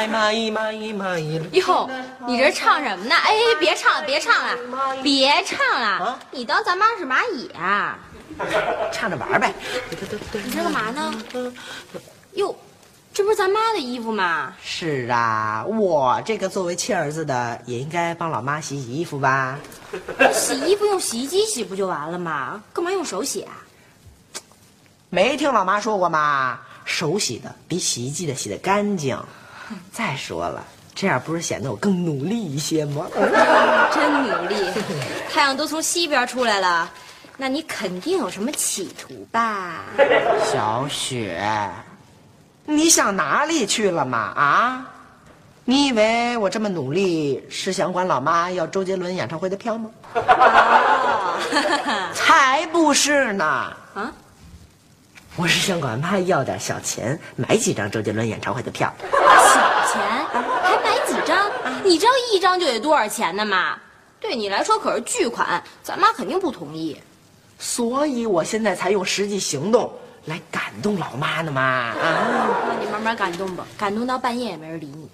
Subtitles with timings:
[0.00, 1.20] 睛，买买买买。
[1.52, 1.88] 哟，
[2.26, 3.14] 你这唱什么呢？
[3.14, 4.56] 哎，别唱了，别唱了，
[5.02, 5.86] 别唱了！
[5.86, 7.98] 啊你当咱妈是蚂蚁啊？
[8.92, 9.54] 唱着玩呗。
[10.32, 11.12] 你这干嘛呢？
[12.34, 12.54] 哟，
[13.14, 14.54] 这不是咱妈的衣服吗？
[14.62, 19.58] 是啊，我这个作为亲儿子的，也应该帮老妈洗洗衣服吧。
[20.32, 22.62] 洗衣服用洗衣机洗不就完了吗？
[22.72, 23.52] 干嘛用手洗啊？
[25.08, 26.60] 没听老妈说过吗？
[26.84, 29.18] 手洗的比洗衣机的洗的干净。
[29.92, 33.06] 再说了，这样不是显得我更努力一些吗？
[33.92, 34.70] 真努力，
[35.32, 36.90] 太阳都从西边出来了，
[37.36, 39.80] 那你肯定有什么企图吧？
[40.52, 41.70] 小雪，
[42.64, 44.18] 你想哪里去了嘛？
[44.18, 44.86] 啊？
[45.68, 49.90] 你以为我这么努力是想管老妈要周杰伦演唱会的票吗？
[50.14, 51.36] 哦，
[52.14, 53.44] 才不是呢！
[53.44, 54.12] 啊，
[55.38, 58.90] 我是向管妈要点小钱，买几张周杰伦演唱会的票。
[59.12, 60.00] 小钱
[60.32, 61.50] 还买几张？
[61.84, 63.78] 你知道一张就得多少钱呢吗？
[64.18, 66.98] 对你来说可是巨款，咱妈肯定不同意。
[67.58, 69.92] 所以我现在才用实际行动
[70.24, 71.60] 来感动老妈呢嘛！
[71.60, 71.94] 啊，
[72.68, 75.06] 那你慢慢感动吧，感动到半夜也没人理你。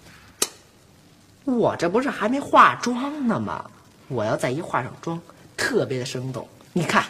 [1.44, 3.68] 我这不是还没化妆呢吗？
[4.06, 5.20] 我要再一化上妆，
[5.56, 6.48] 特别的生动。
[6.72, 7.04] 你看，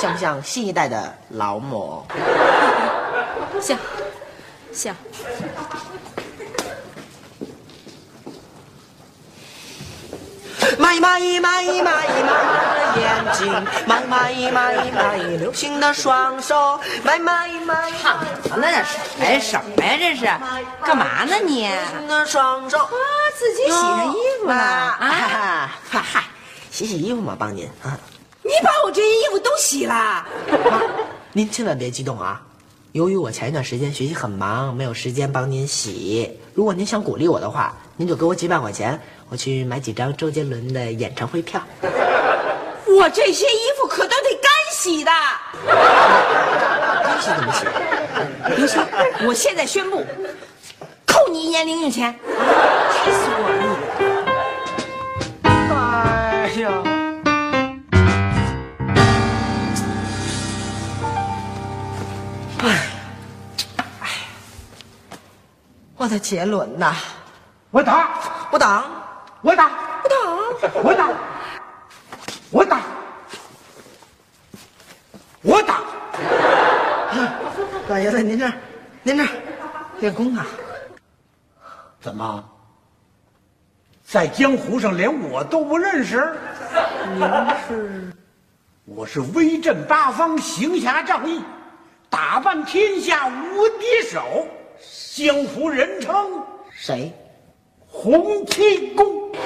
[0.00, 2.06] 像不像新一代的劳模？
[3.60, 3.78] 像，
[4.72, 4.94] 像。
[10.78, 12.06] 买买买买买
[12.94, 18.66] 的眼睛，买买买买流星的双手，买买买唱什么呢？
[18.70, 19.96] 这是哎什么呀？
[19.98, 20.26] 这是
[20.84, 21.66] 干嘛呢你？
[21.66, 22.78] 流星的双手。
[22.78, 22.92] 啊，
[23.38, 25.00] 自己洗上衣服了啊？
[25.00, 25.78] 啊！
[25.88, 26.24] 嗨，
[26.70, 27.98] 洗洗衣服嘛，帮您啊。
[28.46, 30.24] 你把我这些衣服都洗了？
[30.70, 30.80] 妈，
[31.32, 32.40] 您千万别激动啊！
[32.92, 36.38] 由于我前一段时间学习很忙，没有时间帮您洗。
[36.54, 41.60] 如果您想鼓励我的话，您就给我几百块钱，我去买几张周杰伦的演唱会票。
[42.86, 45.10] 我这些衣服可都得干洗的。
[47.02, 47.66] 干洗怎么洗？
[48.54, 48.80] 不行，
[49.26, 50.04] 我现在宣布，
[51.04, 52.14] 扣你一年零用钱。
[52.92, 53.48] 气死我
[55.42, 55.50] 了！
[55.50, 56.85] 哎呀！
[66.06, 66.94] 我的杰伦呐！
[67.72, 68.10] 我打，
[68.52, 68.84] 我打，
[69.42, 69.70] 我打，
[70.04, 70.78] 我打。
[70.80, 71.08] 我打，
[72.52, 72.80] 我打，
[75.42, 75.80] 我打。
[77.88, 78.48] 老爷子，您这，
[79.02, 79.26] 您这
[79.98, 80.46] 练功啊？
[82.00, 82.44] 怎么，
[84.04, 86.38] 在江湖上连我都不认识？
[87.16, 87.28] 您
[87.66, 88.12] 是？
[88.84, 91.42] 我是威震八方、行侠仗义、
[92.08, 94.46] 打遍天下无敌手，
[95.14, 96.14] 江湖人称
[96.70, 97.12] 谁？
[97.86, 99.06] 洪七公。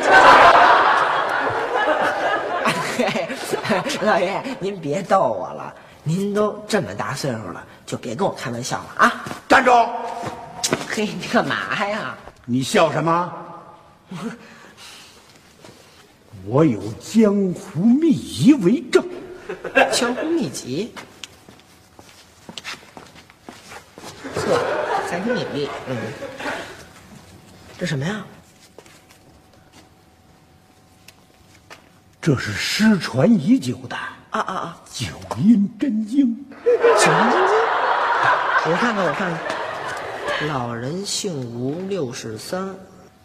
[4.03, 9.25] 老爷，您别逗我了，您都这么大岁数了，就别跟我开玩笑了啊！
[9.49, 9.71] 站住！
[10.89, 12.17] 嘿，你干嘛呀？
[12.45, 13.33] 你笑什么？
[16.47, 19.05] 我有江湖秘籍为证。
[19.93, 20.95] 江湖秘籍，
[25.21, 25.69] 还挺隐秘。
[25.89, 25.97] 嗯，
[27.79, 28.25] 这什么呀？
[32.21, 34.83] 这是失传已久的啊啊啊！
[34.93, 35.07] 九
[35.39, 36.37] 阴真经。
[36.65, 37.57] 九阴真经，
[38.67, 39.41] 我看看，我看看。
[40.49, 42.75] 老人姓吴，六十三，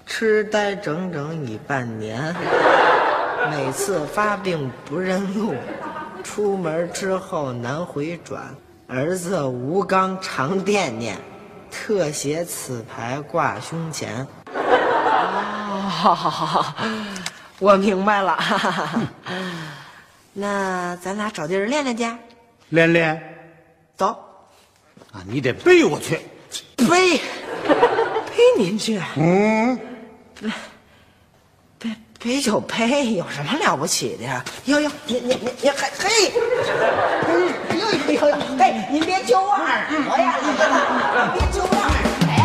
[0.05, 2.35] 痴呆整整已半年，
[3.49, 5.53] 每次发病不认路，
[6.23, 8.43] 出门之后难回转。
[8.87, 11.17] 儿子吴刚常惦念，
[11.75, 14.25] 特写此牌挂胸前。
[14.53, 16.75] 哦，好好好，
[17.59, 18.39] 我明白了。
[20.33, 22.07] 那咱俩找地儿练练去。
[22.69, 23.21] 练练
[23.95, 24.07] 走，
[25.11, 26.19] 啊，你得背我去。
[26.77, 27.21] 背，背
[28.57, 29.77] 您去，嗯，
[31.77, 31.89] 背
[32.19, 34.43] 背就背，有什么了不起的呀？
[34.65, 36.33] 哟哟，您您您您嘿嘿，
[37.75, 40.39] 哎呦呦呦呦嘿您别揪我耳朵呀
[41.33, 41.91] 别揪我耳
[42.21, 42.41] 朵呀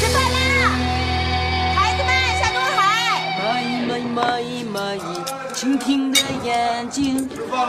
[0.08, 0.16] 饭
[1.76, 2.08] 孩子们
[2.40, 2.80] 下东海
[6.12, 7.52] 的眼睛吃饭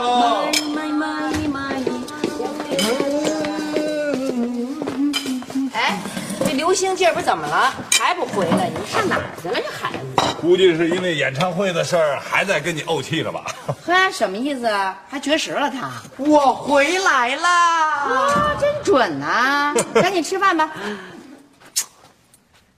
[6.46, 7.89] 这流星今儿不怎么了？
[8.10, 8.68] 还不回来？
[8.68, 9.54] 你上哪儿去了？
[9.54, 13.44] 这孩子，估计是因为演唱会的事儿还在跟你怄气了吧？
[13.86, 15.00] 呵，什么意思啊？
[15.08, 15.88] 还绝食了他？
[16.18, 18.06] 我回来啦！
[18.08, 20.72] 哇，真准呐、 赶紧吃饭吧。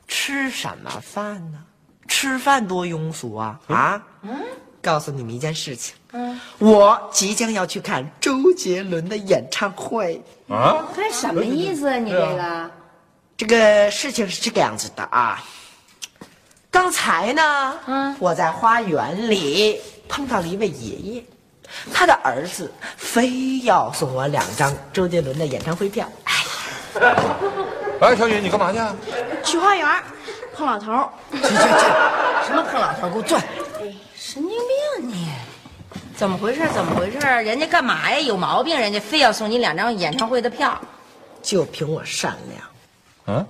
[0.07, 1.59] 吃什么饭呢？
[2.07, 3.59] 吃饭多庸俗啊！
[3.69, 4.31] 啊，嗯
[4.83, 10.23] 告诉你们一件事情，嗯我即将要去看周杰伦的演唱会。
[10.51, 11.97] 啊，这什么意思啊？
[11.97, 12.71] 你这个？
[13.43, 15.43] 这个事情是这个样子的啊，
[16.71, 21.25] 刚才呢，嗯我在花园里碰到了一位爷爷，
[21.93, 26.09] 他的儿子非要送我两张周杰伦的演唱会票。
[26.23, 26.33] 哎
[27.01, 27.17] 呀，
[28.01, 28.95] 哎，小雨，你干嘛去啊？
[29.43, 29.89] 去花园
[30.55, 31.57] 碰老头，去去去，
[32.47, 33.43] 什么碰老头，给我转！
[34.15, 35.27] 神经病你！
[36.17, 36.61] 怎么回事？
[36.73, 37.19] 怎么回事？
[37.19, 38.21] 人家干嘛呀？
[38.21, 38.79] 有毛病？
[38.79, 40.81] 人家非要送你两张演唱会的票。
[41.43, 42.72] 就凭我善良。
[43.27, 43.47] 嗯，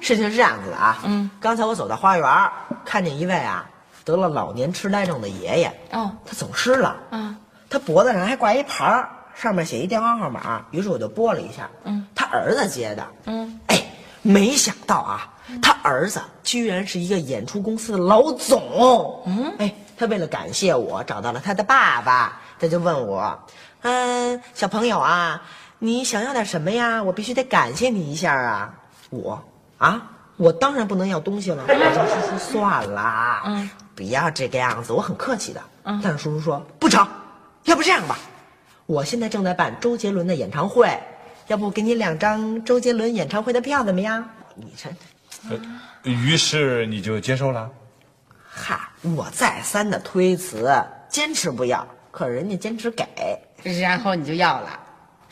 [0.00, 2.50] 事情是这样子的啊，嗯，刚才我走到花园，
[2.84, 3.64] 看见一位啊
[4.04, 7.36] 得了老年痴呆症的爷爷，哦，他走失了，嗯，
[7.70, 13.80] 他脖子上还挂一牌儿，上面写一电话号码，于是我就拨了一下，嗯，他儿子接的，嗯，哎，
[14.22, 15.32] 没想到啊，
[15.62, 23.38] 他儿子居然是一个演出公司的老总，嗯，哎，他为了感谢我，找到了他的爸爸，他就问我，
[23.82, 25.42] 嗯，小朋友啊，
[25.78, 27.04] 你想要点什么呀？
[27.04, 28.74] 我必须得感谢你一下啊，
[29.12, 29.40] 我
[29.78, 30.08] 啊。
[30.38, 35.62] 我当然不能要东西了，我说叔叔算了，嗯，不要这个样子，我很客气的。
[35.84, 37.06] 嗯，但是叔叔说不成，
[37.64, 38.18] 要不这样吧，
[38.86, 40.98] 我现在正在办周杰伦的演唱会，
[41.46, 44.26] 要不给你两张周杰伦演唱会的票怎么样？
[44.56, 47.70] 你这，于是你就接受了。
[48.50, 50.74] 哈，我再三的推辞，
[51.08, 53.06] 坚持不要，可是人家坚持给，
[53.80, 54.80] 然后你就要了。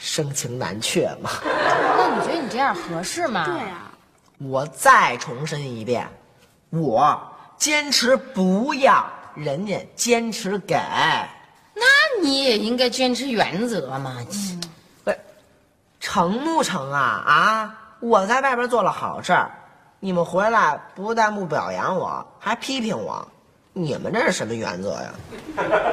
[0.02, 1.30] 盛情难却嘛。
[1.44, 3.44] 那你觉得你这样合适吗？
[3.44, 3.92] 对啊，
[4.38, 6.08] 我再重申一遍，
[6.70, 7.20] 我
[7.58, 10.74] 坚持不要，人家坚持给。
[11.74, 11.84] 那
[12.22, 14.16] 你也应该坚持原则嘛。
[15.04, 15.20] 不是，
[16.00, 17.00] 成不成啊？
[17.26, 17.76] 啊！
[18.00, 19.50] 我在外边做了好事儿，
[19.98, 23.28] 你们回来不但不表扬我，还批评我，
[23.72, 25.14] 你们这是什么原则呀？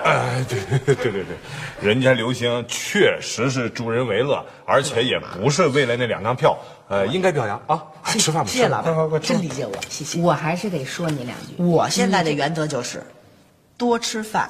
[0.03, 1.25] 哎，对对对对对，
[1.79, 6.57] 人家刘星确实是助人为乐，而且也不是为了那两张票，
[6.87, 7.83] 呃，应该表扬啊！
[8.03, 10.19] 哎吃饭吧，谢谢老快快快板，真理解我，谢谢。
[10.19, 11.61] 我还是得说你两句。
[11.61, 13.03] 我现在的原则就是，
[13.77, 14.49] 多吃饭，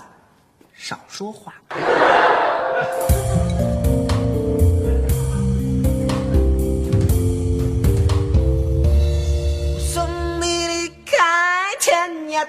[0.74, 1.53] 少说话。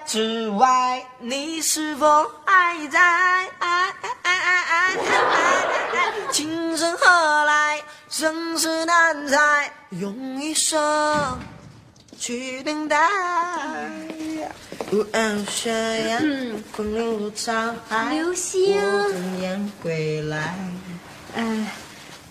[0.07, 3.49] 之外，你是否还在？
[6.31, 7.83] 情深何来？
[8.09, 11.39] 生死难猜，用一生。
[12.19, 12.99] 去等待。
[14.91, 16.19] 无岸悬崖，
[16.75, 18.17] 昆仑如沧海。
[18.25, 20.55] 我怎样归来？
[21.37, 21.73] 哎，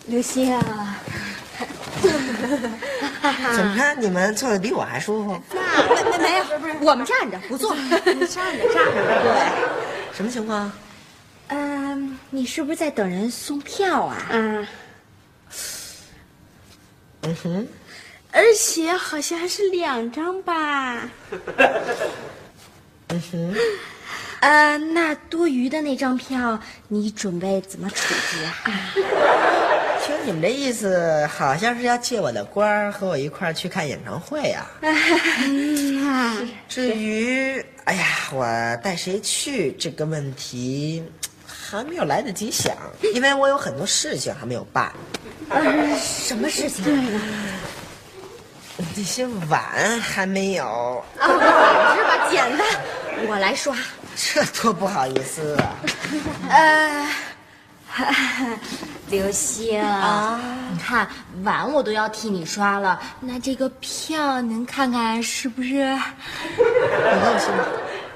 [0.08, 0.98] 刘星啊，
[3.56, 5.42] 怎么着你们坐的比我还舒服？
[5.54, 8.64] 没没没有，不是我们站着不坐，站着站着。
[8.74, 9.52] 对，
[10.14, 10.72] 什么情况？
[11.48, 14.28] 嗯，你是不是在等人送票啊？
[14.32, 14.68] 嗯，
[17.22, 17.68] 嗯哼，
[18.32, 21.10] 而且好像还是两张吧。
[23.10, 23.56] 嗯哼，
[24.42, 26.60] 呃，那多余的那张票，
[26.90, 28.54] 你准备怎么处置啊？
[30.08, 38.46] 听你们这意思，好像是要借我的官儿和我一块儿去看演唱会呀、嗯至于，哎呀，我
[38.82, 41.04] 带谁去这个问题，
[41.46, 42.74] 还没有来得及想，
[43.14, 44.90] 因为我有很多事情还没有办。
[46.00, 46.86] 什么事情？
[46.86, 46.94] 对，
[48.96, 52.30] 那些碗还没有，啊，碗是吧？
[52.32, 52.66] 简单，
[53.28, 53.76] 我来刷。
[54.16, 55.76] 这多不好意思啊！
[56.50, 57.08] 呃，
[59.10, 60.40] 刘星啊
[60.72, 61.08] 你看
[61.44, 65.70] 碗我都要替你刷了，那这个票您看看是不是？
[65.70, 66.60] 你
[67.24, 67.64] 放心吧，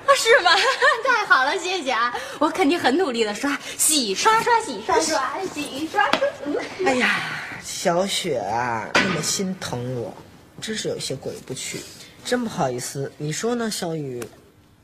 [0.06, 0.52] 啊，是吗？
[1.06, 2.14] 太好了，谢谢啊！
[2.40, 6.20] 我肯定很努力的刷，洗刷刷，洗刷刷，洗刷刷。
[6.46, 7.20] 嗯哎呀，
[7.64, 10.14] 小雪啊，那么心疼我，
[10.62, 11.82] 真是有些过意不去。
[12.26, 14.22] 真不好意思，你说呢，小雨？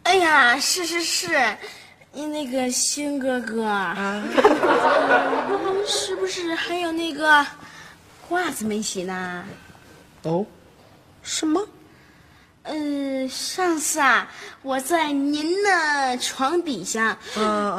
[0.03, 1.57] 哎呀，是是是，
[2.13, 4.23] 你那个星哥哥，啊，
[5.85, 7.45] 是不是还有那个
[8.29, 9.43] 袜子没洗呢？
[10.23, 10.45] 哦，
[11.21, 11.63] 什么？
[12.63, 14.27] 嗯，上次啊，
[14.61, 17.17] 我在您的床底下，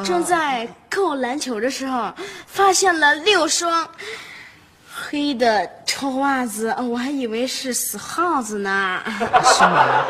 [0.03, 2.11] 正在扣篮球的时候，
[2.47, 3.87] 发现了六双
[4.91, 9.01] 黑的臭袜子，我还以为是死耗子呢。
[9.43, 10.05] 是吗？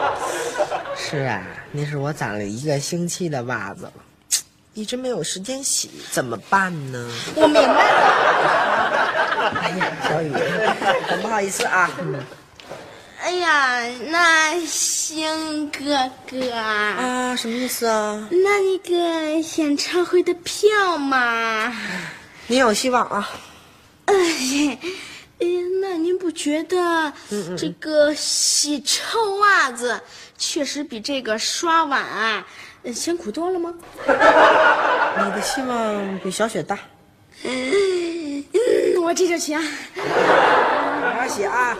[0.96, 3.94] 是啊，那是我攒了一个星期的袜子了，
[4.80, 7.12] 一直没有时间洗，怎么办呢？
[7.36, 8.00] 我明白了。
[9.62, 10.32] 哎呀，小雨，
[11.06, 11.92] 很不好意思啊。
[12.00, 12.24] 嗯
[13.22, 18.30] 哎呀，那星哥哥，啊，什么意思啊？
[18.32, 18.96] 那那个
[19.58, 21.76] 演唱会的票嘛？
[22.48, 23.30] 您有希望啊。
[24.06, 24.16] 哎，
[25.40, 25.48] 哎，
[25.82, 27.12] 那您不觉得
[27.58, 30.00] 这个洗臭袜子
[30.38, 32.46] 确实比这个刷碗啊呃
[32.94, 33.74] 辛苦多了吗？
[34.08, 36.78] 你的希望比小雪大。
[37.44, 38.44] 嗯，
[39.04, 39.62] 我这就去啊。
[41.04, 41.78] 好好洗啊！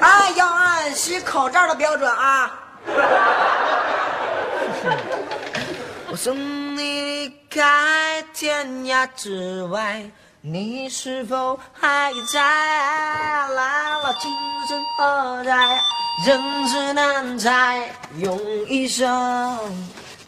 [0.00, 2.60] 啊，要按洗口罩的标准啊！
[6.10, 6.36] 我送
[6.76, 10.08] 你离开天涯之外，
[10.48, 12.40] 你是否还在？
[12.40, 14.30] 来了，今
[14.68, 15.80] 生何在？
[16.24, 18.38] 人世难猜，用
[18.68, 19.58] 一生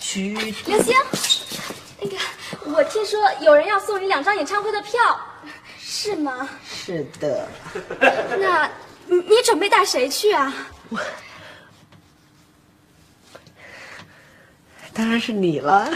[0.01, 0.35] 去。
[0.67, 0.93] 刘星，
[2.01, 2.17] 那个，
[2.65, 4.99] 我听说有人要送你两张演唱会的票，
[5.79, 6.49] 是吗？
[6.69, 7.49] 是的，
[8.41, 8.69] 那
[9.07, 10.53] 你你准备带谁去啊？
[10.91, 10.99] 我
[14.93, 15.89] 当然是你了。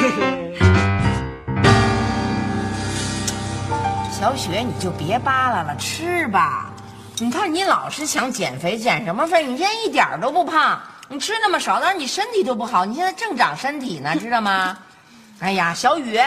[4.12, 6.70] 小雪，你就别扒拉了，吃吧。
[7.18, 9.46] 你看你老是想减肥，减什么肥？
[9.46, 12.84] 你现在一点儿都不胖，你吃那么少，但是你身体都不好。
[12.84, 14.78] 你现在正长身体呢，知道吗？
[15.40, 16.18] 哎呀，小雨，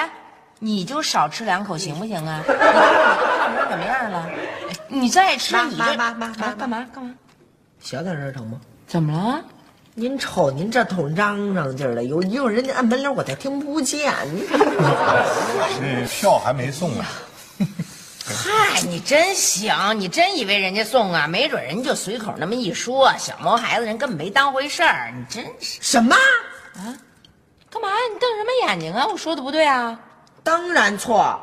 [0.60, 2.44] 你就少吃两口行不行啊？
[2.48, 2.72] 你看你都
[3.38, 4.30] 胖成什么样了？
[4.88, 7.12] 你再吃妈你这妈妈妈妈啊干嘛干嘛？
[7.80, 8.60] 小点声成吗？
[8.88, 9.42] 怎么了？
[9.96, 14.12] 您瞅您这头嚷嚷劲儿的，有有人家按门铃，我才听不见。
[14.50, 17.06] 这票还没送呢。
[18.26, 21.28] 嗨，你真行，你真以为人家送啊？
[21.28, 25.14] 没准人就随口那么一说，小毛孩子人根本没当回事儿。
[25.16, 26.16] 你真是什么
[26.76, 26.82] 啊？
[27.70, 27.96] 干嘛呀？
[28.12, 29.06] 你瞪什么眼睛啊？
[29.06, 30.00] 我说的不对啊？
[30.42, 31.40] 当然错，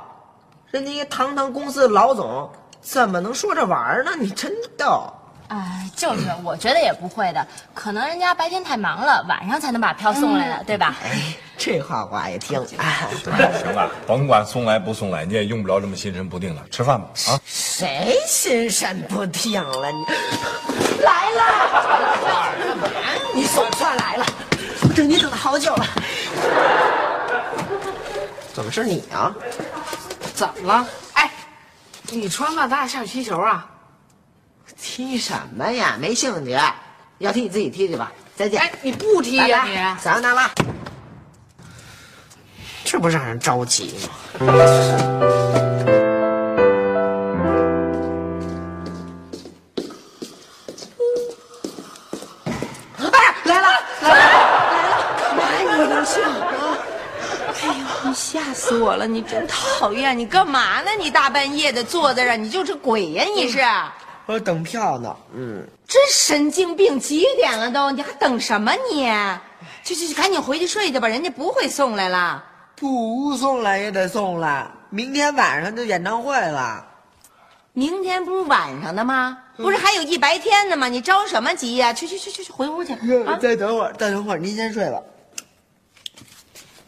[0.72, 4.10] 人家一堂堂公司的老总，怎么能说着玩意儿呢？
[4.18, 5.08] 你真逗。
[5.50, 10.94] 哎，就是，我觉得也不会的，可能人家白天太忙了，晚上才能把票送来的，对吧？
[11.02, 12.64] 哎，这话我爱听。
[12.78, 13.08] 哎，
[13.58, 16.62] 行了，甭管送来不送来，你也用不着这么心神不定了。
[16.70, 17.40] 吃饭吧，啊！
[17.44, 19.90] 谁心神不定了？
[19.90, 20.06] 你
[21.02, 21.42] 来了，
[23.34, 24.26] 你总算来了，
[24.82, 25.86] 我等你等了好久了。
[28.52, 29.34] 怎么是你啊？
[30.32, 30.86] 怎么了？
[31.14, 31.28] 哎，
[32.08, 33.66] 你穿吧，咱俩下去踢球啊？
[34.78, 35.96] 踢什么呀？
[36.00, 36.58] 没兴趣。
[37.18, 38.12] 要踢你自己踢去吧。
[38.34, 38.60] 再见。
[38.60, 39.76] 哎，你不踢呀、你？
[40.02, 40.50] 撒由那拉。
[42.82, 44.08] 这不让人着急吗？
[52.98, 53.68] 哎，来了，
[54.00, 55.38] 来了，来了！
[55.38, 56.22] 哎，你刘星，
[57.62, 59.06] 哎呦，你吓死我了！
[59.06, 60.18] 你真讨厌！
[60.18, 60.90] 你干嘛呢？
[60.98, 63.24] 你大半夜的坐在这儿，你就是鬼呀！
[63.36, 63.58] 你是，
[64.30, 65.16] 我等票呢。
[65.34, 67.00] 嗯，真神经病！
[67.00, 67.90] 几点了都？
[67.90, 69.10] 你还等什么你？
[69.82, 72.44] 去去去，赶紧回去睡去吧，人家不会送来了。
[72.76, 76.86] 不送来也得送来，明天晚上就演唱会了。
[77.72, 79.36] 明天不是晚上的吗？
[79.56, 80.88] 不是还有一白天呢吗？
[80.88, 82.92] 你着什么急呀、去去去去去，回屋去
[83.26, 83.36] 啊！
[83.36, 85.02] 再等会儿，再等会儿，您先睡吧。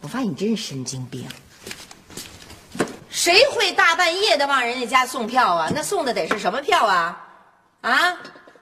[0.00, 1.26] 我发现你真是神经病。
[3.11, 5.70] 谁会大半夜的往人家家送票啊？
[5.75, 7.28] 那送的得是什么票啊？
[7.82, 8.16] 啊，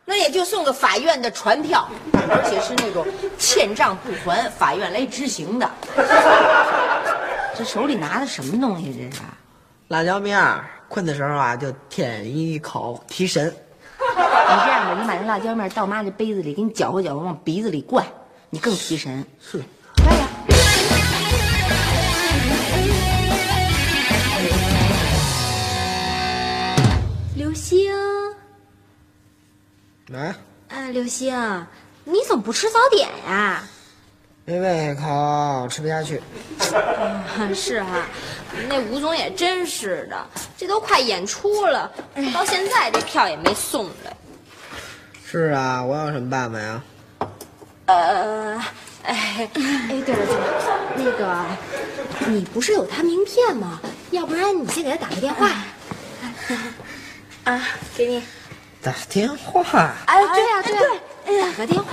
[0.06, 3.06] 那也就送个法院的传票，而且是那种
[3.38, 5.70] 欠账不还，法院来执行的。
[7.54, 8.92] 这手里拿的什么东西？
[8.92, 9.22] 这是？
[9.88, 13.54] 辣椒面儿，困的时候啊就舔一口提神。
[13.98, 18.06] 你这样吧，你把那辣椒面倒妈这杯子里，给你搅和搅和，往鼻子里灌，
[18.48, 19.22] 你更提神。
[19.38, 19.62] 是。
[20.02, 20.26] 快点。
[27.36, 27.92] 流星，
[30.10, 30.34] 来，
[30.70, 31.32] 哎，刘星，
[32.02, 33.62] 你怎么不吃早点呀？
[34.44, 36.20] 没胃口，吃不下去。
[37.54, 38.04] 是哈、
[38.68, 40.26] 那吴总也真是的，
[40.56, 41.88] 这都快演出了，
[42.34, 44.12] 到现在这票也没送来。
[45.24, 46.82] 是啊，我有什么办法呀？
[47.86, 48.56] 呃，
[49.04, 51.46] 哎，哎，对了对了，那个，
[52.26, 53.80] 你不是有他名片吗？
[54.10, 55.48] 要不然你先给他打个电话。
[57.44, 57.62] 啊，
[57.96, 58.20] 给你。
[58.82, 60.80] 打电话，哎，对呀、对呀、
[61.26, 61.90] 哎呀，打个电话。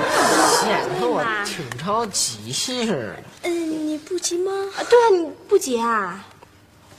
[0.62, 3.15] 显得我挺着急似的。
[3.44, 4.51] 嗯，你不急吗？
[4.77, 6.24] 啊对啊，你不急啊？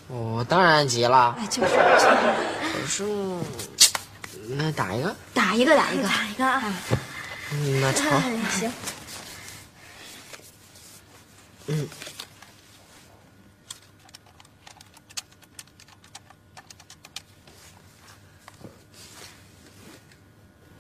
[0.09, 3.05] 我当然急了，哎，就是可是，
[4.49, 6.03] 那打一个，打一个打一个。
[6.09, 6.63] 打一个啊。
[7.53, 8.11] 嗯那成。
[8.11, 8.71] 哎，行。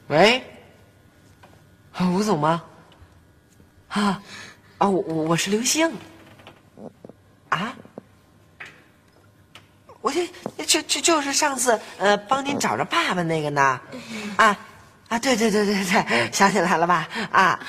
[0.09, 0.43] 喂，
[1.93, 2.65] 啊，吴总吗？
[3.89, 4.23] 啊，
[4.79, 5.93] 啊，我我是刘星。
[7.51, 7.75] 啊？
[10.01, 10.25] 我就
[10.65, 13.79] 就就就是上次呃帮您找着爸爸那个呢，
[14.37, 14.57] 啊
[15.09, 17.07] 啊，对对对对对，想起来了吧？
[17.31, 17.61] 啊，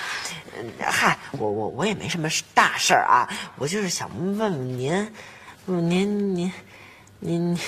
[0.80, 3.28] 嗨，我我我也没什么大事儿啊，
[3.58, 4.94] 我就是想问问您，
[5.66, 6.54] 问问您您
[7.20, 7.60] 您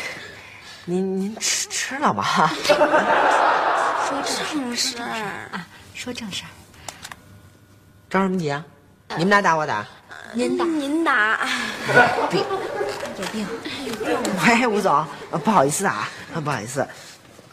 [0.85, 2.23] 您您吃吃了吗？
[4.31, 5.49] 说正事儿。
[5.51, 6.49] 啊，说正事儿。
[8.09, 8.63] 着什么急啊？
[9.17, 9.85] 你们俩打我打？
[10.33, 11.39] 您打您打。
[12.29, 12.43] 病。
[13.19, 13.45] 有病。
[14.45, 16.81] 喂，吴总，呃不好意思啊，不好意思，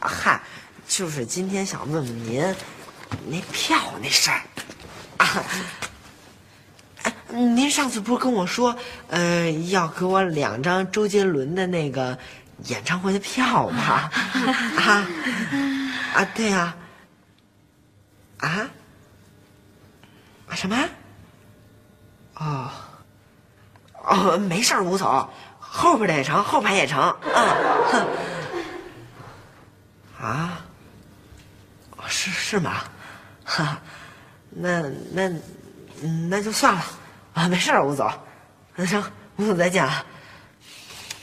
[0.01, 0.41] 啊嗨，
[0.87, 2.43] 就是今天想问问您，
[3.27, 4.41] 那票那事儿，
[5.19, 5.45] 啊，
[7.03, 8.75] 哎您上次不是跟我说，
[9.09, 12.19] 呃，要给我两张周杰伦的那个
[12.65, 14.11] 演唱会的票吗？
[14.79, 15.07] 啊
[16.15, 16.75] 啊，对呀、
[18.39, 18.69] 啊，
[20.49, 20.77] 啊什么？
[22.35, 22.71] 哦。
[24.11, 26.99] 哦，没事儿，吴总，后边的也成，后排也成，
[30.19, 30.63] 啊，
[31.97, 32.85] 啊，是是吗？
[33.45, 33.79] 哈，
[34.49, 34.81] 那
[35.13, 35.31] 那
[36.31, 36.83] 那就算了，
[37.35, 38.11] 啊，没事儿，吴总，
[38.75, 39.03] 那行，
[39.37, 40.03] 吴总再见啊。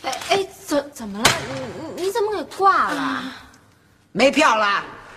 [0.03, 1.29] 哎哎，怎怎么了？
[1.47, 3.23] 你你你怎么给挂了？
[4.15, 4.65] 没票了，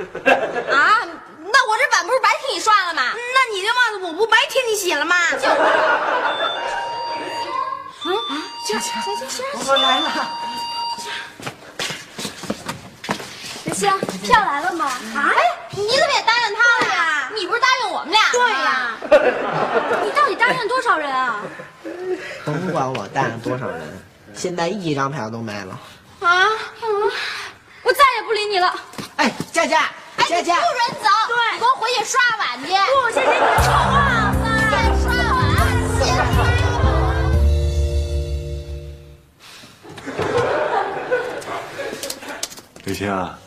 [0.74, 1.06] 啊？
[1.50, 3.02] 那我这碗不是白替你刷了吗？
[3.14, 5.14] 那你的袜子我不白替你洗了吗？
[9.66, 10.28] 我来了。
[13.66, 13.88] 刘星，
[14.24, 14.86] 票来了吗？
[14.86, 15.32] 啊？
[15.70, 17.30] 你怎么也答应他了呀？
[17.36, 18.58] 你不是答应我们俩对吗？
[18.64, 18.96] 呀。
[20.02, 21.40] 你到底答应多少人啊？
[22.44, 23.80] 甭管我答应多少人，
[24.34, 25.78] 现在一张票都没了。
[26.20, 26.48] 啊？
[27.88, 28.70] 我再也不理你了。
[29.16, 31.08] 哎，佳佳，哎，佳佳你不，准走！
[31.26, 32.66] 对你给我回去刷碗去。
[32.68, 34.36] 不，谢谢你的臭袜子。
[34.68, 35.40] 先刷碗，
[35.98, 37.08] 先刷碗。
[42.84, 43.38] 刘星啊，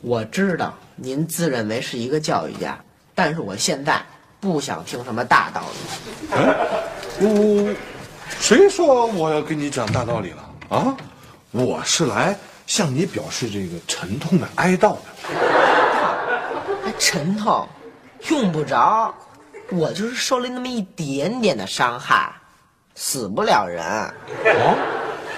[0.00, 2.78] 我知道您自认为是一个教育家，
[3.12, 4.00] 但是我现在
[4.38, 7.26] 不想听什么大道理。
[7.26, 7.74] 我
[8.38, 10.96] 谁说我要跟你讲大道理了啊？
[11.50, 12.38] 我是来
[12.72, 15.02] 向你表示这个沉痛的哀悼的。
[16.82, 17.68] 还 沉痛，
[18.30, 19.14] 用不着，
[19.68, 22.32] 我就是受了那么一点点的伤害，
[22.94, 23.84] 死不了人。
[23.84, 24.74] 哦，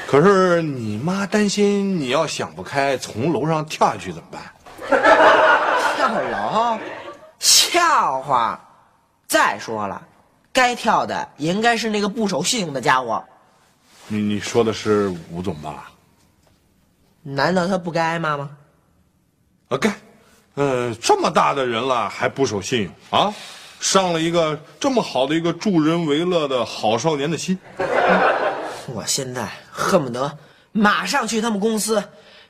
[0.06, 4.40] 可是你妈担心你要想不开，从楼上跳下去怎么办？
[5.96, 6.78] 跳楼，
[7.40, 8.60] 笑话。
[9.26, 10.00] 再说了，
[10.52, 13.24] 该跳的也应该是那个不守信用的家伙，
[14.06, 15.90] 你你说的是吴总吧？
[17.24, 18.50] 难道他不该挨骂吗？
[19.70, 19.92] 啊，该，
[20.54, 23.34] 呃，这么大的人了还不守信用啊？
[23.80, 27.58] 伤了一个这么好的一个助人为乐的好少年的心。
[28.86, 30.38] 我现在恨不得
[30.72, 32.02] 马上去他们公司，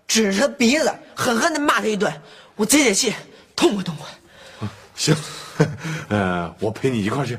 [0.07, 2.13] 指着他鼻子狠狠的骂他一顿，
[2.55, 3.15] 我解解气，
[3.57, 4.69] 痛快痛快。
[4.95, 5.17] 行，
[6.09, 7.39] 呃，我陪你一块儿去。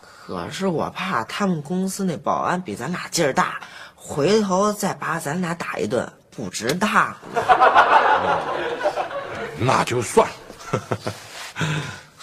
[0.00, 3.60] 可是我怕他们公司那保安比咱俩劲儿大，
[4.06, 7.16] 回头再把咱俩打一顿，不值当。
[9.58, 10.34] 那就算了。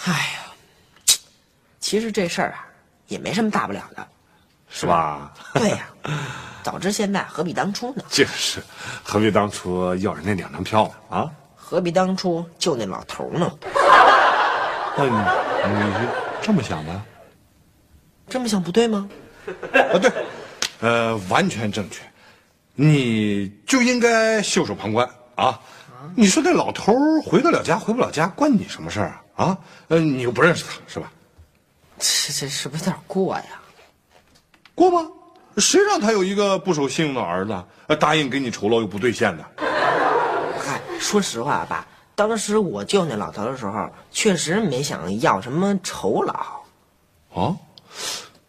[0.06, 0.46] 哎呀，
[1.80, 2.64] 其实这事儿啊，
[3.08, 4.06] 也没什么大不了的。
[4.68, 5.32] 是吧？
[5.54, 5.88] 对呀、
[6.62, 8.04] 早知现在何必当初呢？
[8.08, 8.62] 就是，
[9.02, 11.16] 何必当初要人那两张票呢？
[11.16, 11.28] 啊？
[11.56, 13.50] 何必当初救那老头呢？
[14.96, 16.06] 那你你是
[16.40, 17.02] 这么想的？
[18.28, 19.08] 这么想不对吗？
[19.72, 20.08] 啊，对，
[20.82, 22.02] 呃，完全正确，
[22.74, 25.60] 你就应该袖手旁观啊！
[26.16, 29.44] 你说那老头儿回得了家，回不了家，关你什么事儿啊？
[29.44, 31.10] 啊，呃，你又不认识他，是吧？
[31.98, 33.62] 这这是不是有点过呀？
[34.74, 35.08] 过吗？
[35.58, 39.44] 谁让他有一个不守信用的儿子，呃答应给你酬劳又不兑现的？
[40.58, 46.34] 嗨，说实话吧，当时我救那老头的时候，确实没想要什么酬劳。
[47.32, 47.54] 啊？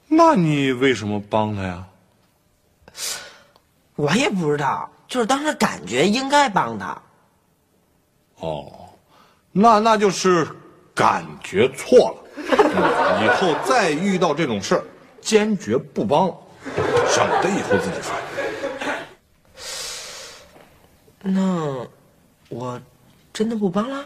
[0.07, 1.85] 那你为什么帮他呀？
[3.95, 6.97] 我也不知道，就是当时感觉应该帮他。
[8.37, 8.71] 哦，
[9.51, 10.47] 那那就是
[10.93, 14.83] 感觉错了，以后再遇到这种事儿，
[15.21, 16.27] 坚决不帮，
[17.07, 18.13] 省得以后自己摔。
[21.21, 21.87] 那
[22.49, 22.81] 我
[23.31, 24.05] 真的不帮了？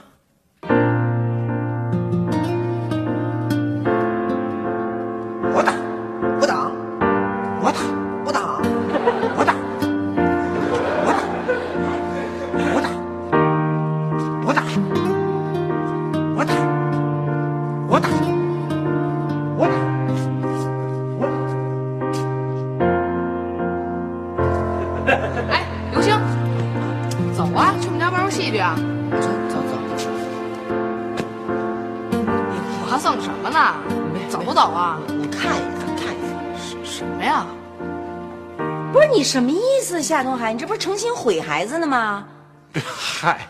[39.87, 42.27] 次夏东海你这不是成心毁孩子呢吗？
[42.85, 43.47] 嗨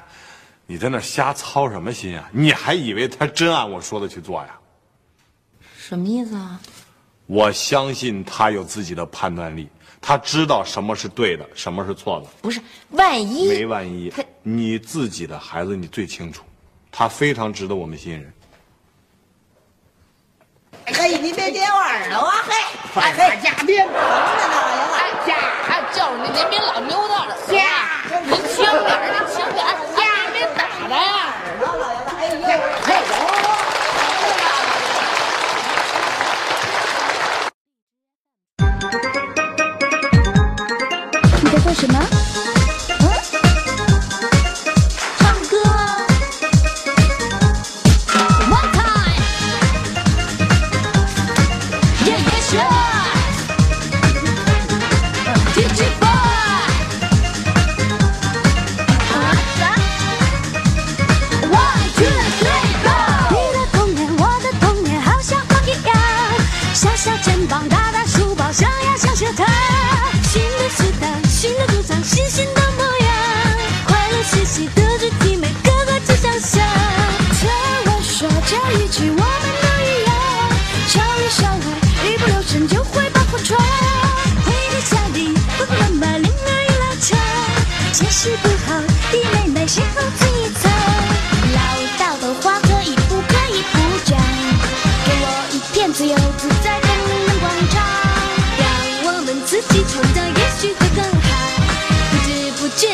[0.68, 2.30] 你在那瞎操什么心啊？
[2.32, 4.50] 你还以为他真按我说的去做呀？
[5.80, 6.60] 什么意思啊？
[7.26, 9.68] 我相信他有自己的判断力
[10.00, 12.28] 他知道什么是对的什么是错的。
[12.42, 16.44] 不是万一没万一你自己的孩子你最清楚
[16.92, 18.32] 他非常值得我们信任
[20.86, 22.54] 嘿你别点我耳朵啊嘿
[23.02, 25.36] 哎嘿假鞭着呢哎呀
[25.94, 27.26] 就是您，您别老扭到。
[27.26, 29.66] 了啊，您轻点，您轻点。
[29.96, 31.34] 哎呀，别打他呀？
[31.62, 32.87] 老老爷子。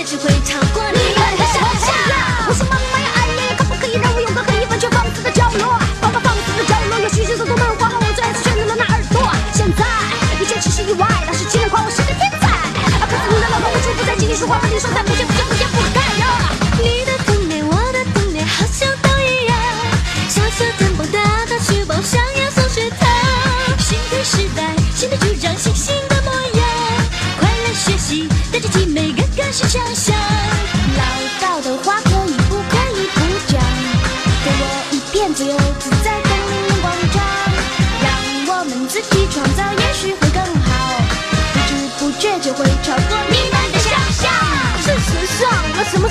[0.05, 0.62] 只会唱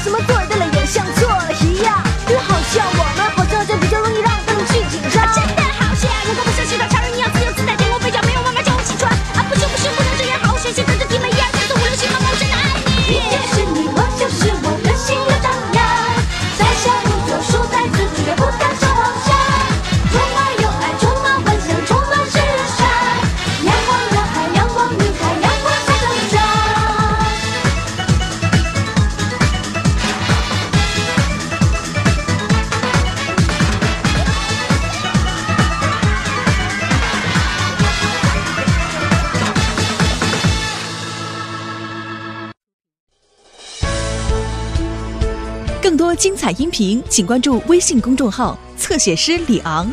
[0.02, 0.51] 什么座
[46.52, 49.90] 音频请关注微信公众号侧写师李昂。